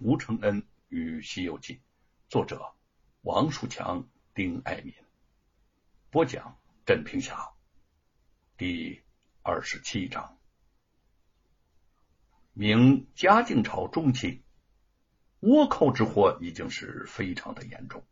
[0.00, 1.74] 吴承恩与《西游记》，
[2.28, 2.72] 作者
[3.22, 4.94] 王树强、丁爱民，
[6.10, 7.50] 播讲镇平侠，
[8.56, 9.02] 第
[9.42, 10.38] 二十七章。
[12.52, 14.44] 明嘉靖朝中期，
[15.40, 18.04] 倭寇之祸已经是非常的严重，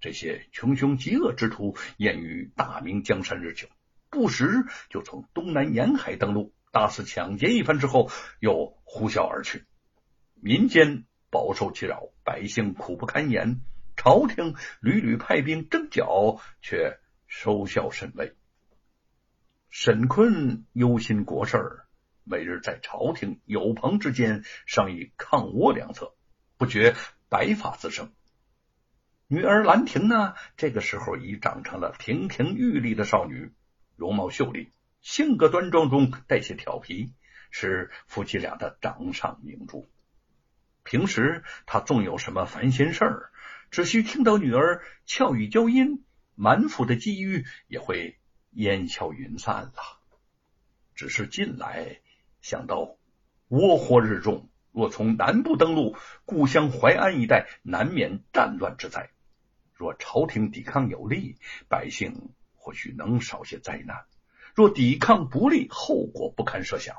[0.00, 3.68] 这些穷凶极恶之徒厌于大明江山日久，
[4.08, 8.10] 不时就从东南沿海登陆，大肆抢劫一番之后，
[8.40, 9.66] 又呼啸而去，
[10.36, 11.04] 民间。
[11.36, 13.60] 饱受其扰，百姓苦不堪言。
[13.94, 18.34] 朝廷屡屡派兵征剿，却收效甚微。
[19.68, 21.82] 沈坤忧心国事，
[22.24, 26.14] 每日在朝廷友朋之间商议抗倭良策，
[26.56, 26.96] 不觉
[27.28, 28.10] 白发滋生。
[29.28, 33.52] 女儿兰亭呢，这个时候已长成了亭亭玉立的少女，
[33.94, 34.70] 容貌秀丽，
[35.02, 37.12] 性格端庄中带些调皮，
[37.50, 39.86] 是夫妻俩的掌上明珠。
[40.86, 43.30] 平时他纵有什么烦心事儿，
[43.72, 46.04] 只需听到女儿俏语娇音，
[46.36, 48.20] 满腹的机遇也会
[48.52, 49.72] 烟消云散了。
[50.94, 51.98] 只是近来
[52.40, 52.96] 想到
[53.48, 59.10] 倭祸日重，若从南部登陆，故乡淮安一带难免战乱之灾。
[59.74, 61.36] 若朝廷抵抗有力，
[61.68, 64.06] 百姓或许能少些灾难；
[64.54, 66.96] 若抵抗不利，后果不堪设想。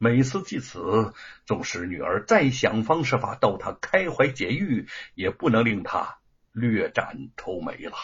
[0.00, 1.12] 每次祭此，
[1.44, 6.20] 纵使女儿再想方设法逗他开怀解郁，也不能令他
[6.52, 7.96] 略展愁眉了。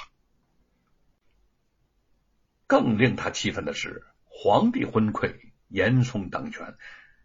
[2.66, 5.36] 更令他气愤的是，皇帝昏聩，
[5.68, 6.76] 严嵩当权，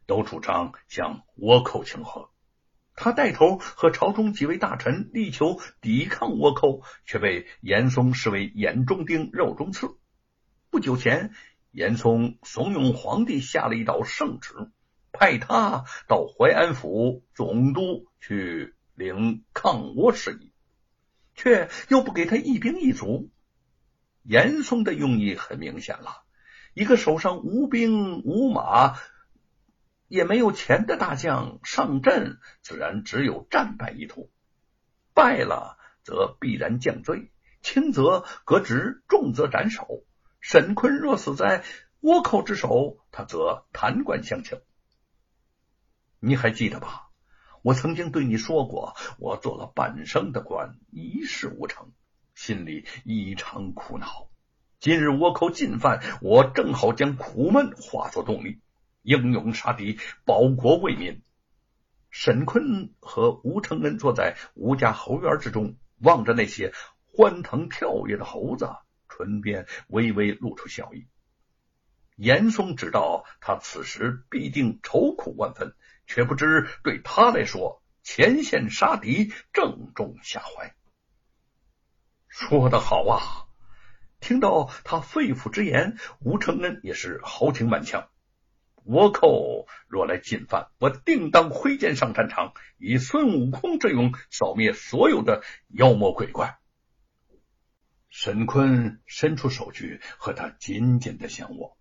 [0.05, 2.29] 都主张向倭寇请和。
[2.93, 9.97] 他带头和朝中几位大臣力求抵抗倭寇，却被严嵩视为眼中钉、肉中刺。
[10.69, 11.33] 不久前。
[11.71, 14.53] 严嵩怂恿皇帝下了一道圣旨，
[15.11, 20.51] 派他到淮安府总督去领抗倭事宜，
[21.35, 23.29] 却又不给他一兵一卒。
[24.23, 26.23] 严嵩的用意很明显了：
[26.73, 28.95] 一个手上无兵无马
[30.08, 34.31] 也没有钱的大将上阵，自然只有战败一途。
[35.13, 37.31] 败了则必然降罪，
[37.61, 40.03] 轻则革职，重则斩首。
[40.39, 41.64] 沈坤若死在
[42.02, 44.61] 倭寇之手，他则弹冠相庆。
[46.20, 47.10] 你还记得吧？
[47.61, 51.92] 我曾经对你说过，我做了半生的官，一事无成，
[52.33, 54.30] 心里异常苦恼。
[54.80, 58.61] 今日倭寇进犯，我正好将苦闷化作动力，
[59.02, 61.21] 英勇杀敌，保国为民。
[62.10, 66.73] 沈坤和吴承恩坐在吴家后院之中，望着那些
[67.06, 68.70] 欢腾跳跃的猴子。
[69.19, 71.05] 唇边微微露出笑意。
[72.15, 75.75] 严嵩知道他此时必定愁苦万分，
[76.07, 80.73] 却不知对他来说，前线杀敌正中下怀。
[82.29, 83.19] 说得好啊！
[84.21, 88.09] 听到他肺腑之言，吴承恩也是豪情满腔。
[88.85, 96.58] 倭寇若来进犯，我定当挥剑上战场，以孙悟空之勇扫灭所有的妖魔鬼怪。
[98.09, 101.77] 沈坤伸出手去，和他紧紧的相握。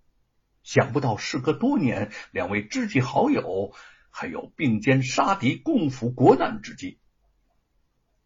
[0.62, 3.72] 想不到事隔多年，两位知己好友
[4.10, 7.00] 还有并肩杀敌、共赴国难之际。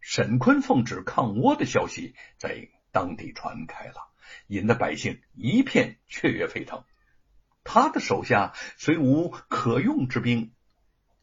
[0.00, 4.10] 沈坤奉旨抗倭的消息在当地传开了，
[4.48, 6.84] 引得百姓一片雀跃沸腾。
[7.62, 10.52] 他的手下虽无可用之兵，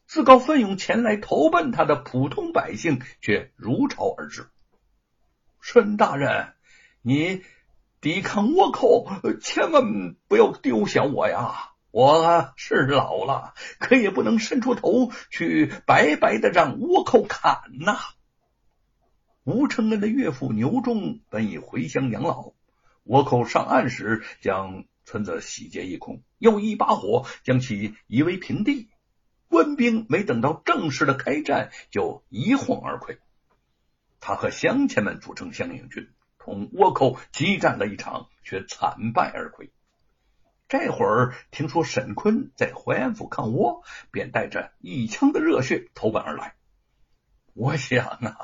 [0.06, 4.48] 自告奋勇前来投奔他的普通百姓却如潮而至。
[5.60, 6.54] 沈大人。
[7.02, 7.42] 你
[8.00, 9.08] 抵抗倭寇，
[9.40, 11.70] 千万不要丢下我呀！
[11.92, 17.98] 我是老了，可也不能伸出头去白白的让倭寇砍呐。
[19.42, 22.52] 吴承恩的岳父牛忠本已回乡养老，
[23.04, 28.88] 倭寇上岸时将村子洗劫一空，又一把火将其夷为平地。
[29.48, 33.18] 官兵没等到正式的开战，就一晃而溃。
[34.20, 36.08] 他和乡亲们组成乡营军。
[36.40, 39.70] 同倭寇激战了一场，却惨败而归。
[40.68, 46.54] 这会儿听说沈坤在淮安府抗倭，便带着一腔的热血投奔而来。
[47.52, 48.36] 我想啊，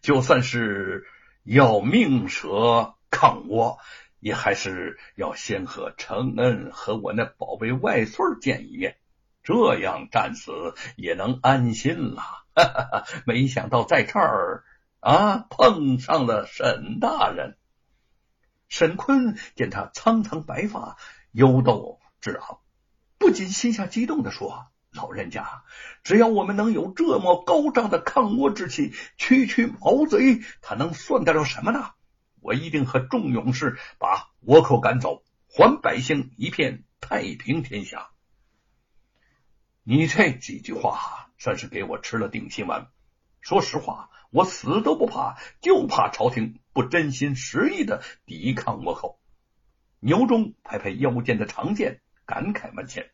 [0.00, 1.06] 就算是
[1.42, 3.78] 要命舍抗倭，
[4.20, 8.96] 也还是要先和承恩和我那宝贝外孙见一面，
[9.42, 10.52] 这样战死
[10.96, 12.22] 也能安心了。
[12.54, 14.64] 哈哈哈没想到在这儿。
[15.00, 15.46] 啊！
[15.50, 17.56] 碰上了沈大人。
[18.68, 20.96] 沈坤见他苍苍白发，
[21.32, 22.60] 忧斗志昂，
[23.18, 25.64] 不禁心下激动的说：“老人家，
[26.04, 31.90] 只要我们能有这么高涨的抗倭之气，区区毛贼，他能算得了什么呢？
[32.40, 38.10] 我一定和众勇士把倭寇赶走，还百姓一片太平天下。
[39.82, 42.88] 你这几句话算是给我吃了定心丸。
[43.40, 49.20] 说实话，我死都不怕，就怕朝廷不真心实意的抵抗倭寇。
[50.00, 53.10] 牛忠拍拍腰间的长剑，感慨万千。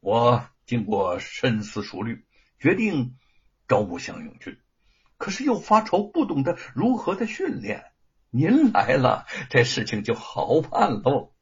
[0.00, 0.46] 我。
[0.66, 2.24] 经过深思熟虑，
[2.58, 3.18] 决定
[3.68, 4.58] 招募乡勇军，
[5.18, 7.84] 可是又发愁不懂得如何的训练。
[8.30, 11.34] 您来了，这事情就好办喽。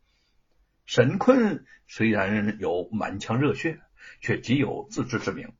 [0.87, 3.79] 沈坤虽然有满腔热血，
[4.21, 5.53] 却极有自知之明，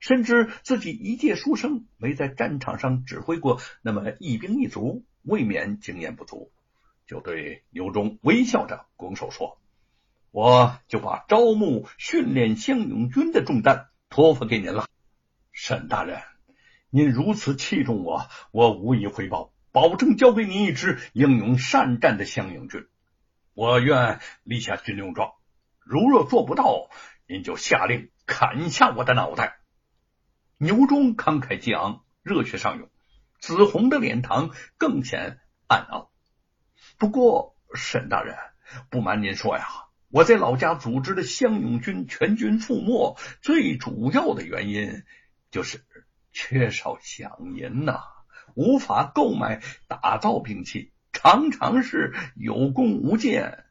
[0.00, 6.50] 深知自己一介书生，没在战场上指挥过那么一兵一卒，未免经验不足，
[7.06, 9.60] 就对牛忠微笑着拱手说。
[10.30, 14.88] 我就把招募训练乡勇军的重担托付给您了，
[15.52, 16.22] 沈大人，
[16.88, 22.86] 您如此器重我，我无以回报，保证交给您一支英勇善战的乡勇军。
[23.52, 25.32] 我愿立下军令状，
[25.80, 26.88] 如若做不到，
[27.26, 29.59] 您就下令砍下我的脑袋。
[30.62, 32.90] 牛忠慷慨激昂，热血上涌，
[33.38, 36.10] 紫红的脸庞更显暗傲。
[36.98, 38.36] 不过，沈大人，
[38.90, 39.64] 不瞒您说呀。
[40.10, 45.02] 我在老家组织的乡勇军全军覆没，最主要的原因
[45.50, 45.82] 就是
[46.30, 48.02] 缺少饷银呐，
[48.54, 53.64] 无法购买打造兵器，常常是有功无践。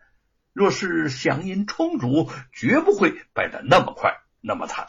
[0.53, 4.87] 若是饷银充足，绝不会败得那么快那么惨。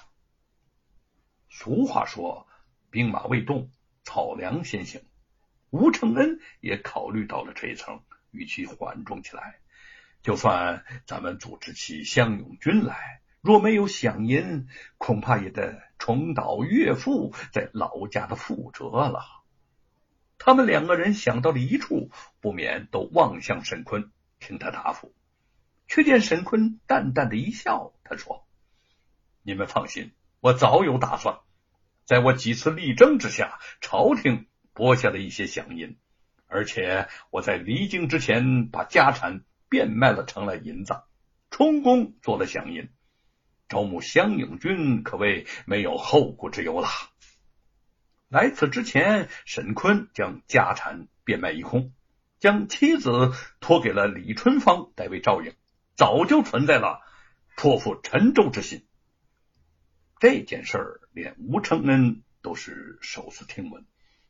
[1.51, 2.47] 俗话说
[2.91, 3.71] ：“兵马未动，
[4.05, 5.03] 草粮先行。”
[5.71, 9.61] 吴承恩也考虑到了这一层，语气缓重起来。
[10.23, 14.69] 就算咱们组织起乡勇军来，若没有饷银，
[14.99, 19.25] 恐怕也得重蹈岳父在老家的覆辙了。
[20.39, 22.11] 他们两个人想到了一处，
[22.41, 25.15] 不免都望向沈坤，听他答复。
[25.89, 28.47] 却见沈坤淡淡的一笑，他说
[29.43, 31.39] ：“你们放心，我早有打算。
[32.05, 35.97] 在我几次力争之下，朝廷拨下了一些饷银，
[36.47, 41.01] 而且我在离京之前把家产。”变卖了，成了银子，
[41.49, 42.89] 充公做了饷银，
[43.69, 46.89] 招募乡勇军可谓没有后顾之忧了。
[48.29, 51.93] 来此之前，沈坤将家产变卖一空，
[52.41, 55.55] 将妻子托给了李春芳代为照应，
[55.95, 57.01] 早就存在了
[57.57, 58.85] 托付陈州之心。
[60.21, 63.87] 这件事儿，连吴承恩都是首次听闻，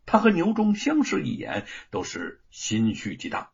[0.07, 3.49] 他和牛忠相视一眼，都是心绪激荡。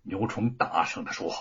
[0.00, 1.34] 牛崇大声的说：“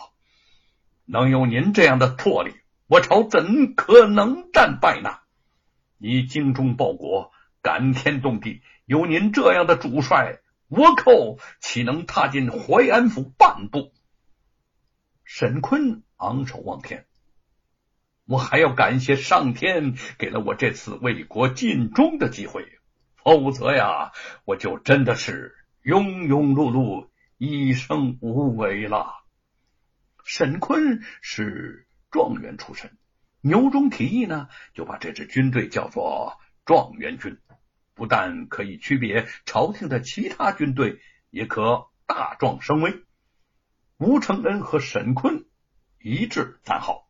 [1.08, 2.54] 能有您这样的魄力，
[2.88, 5.20] 我朝怎可能战败呢？
[5.98, 13.94] 你精忠报国，感天动地，有您这样的主帅，倭寇岂能踏进淮安府半步？”
[15.24, 17.06] 沈坤昂首望天
[18.26, 22.80] ：“我还要感谢上天，给了我这次为国尽忠的机会，
[23.16, 24.12] 否则呀，
[24.46, 27.08] 我就真的是庸庸碌碌。”
[27.38, 29.14] 一生无为了。
[30.24, 32.98] 沈坤是状元出身，
[33.42, 37.38] 牛忠提议呢，就把这支军队叫做状元军，
[37.94, 43.04] 不但可以区别朝廷的其他军队，也可大壮声威。
[43.98, 45.46] 吴承恩和沈坤
[46.00, 47.05] 一致赞好。